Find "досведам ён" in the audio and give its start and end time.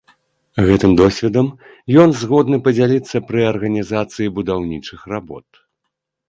1.01-2.09